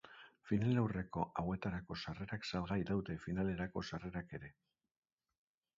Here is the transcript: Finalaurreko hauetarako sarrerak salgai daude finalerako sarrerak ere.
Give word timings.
Finalaurreko 0.51 1.25
hauetarako 1.41 1.97
sarrerak 2.05 2.49
salgai 2.53 2.81
daude 2.91 3.19
finalerako 3.27 3.87
sarrerak 3.91 4.37
ere. 4.41 4.53